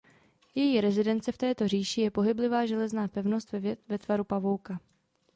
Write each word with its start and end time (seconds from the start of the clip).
Její 0.55 0.81
rezidence 0.81 1.31
v 1.31 1.37
této 1.37 1.67
říši 1.67 2.01
je 2.01 2.11
pohyblivá 2.11 2.65
železná 2.65 3.07
pevnost 3.07 3.51
ve 3.87 3.97
tvaru 3.97 4.23
pavouka. 4.23 4.79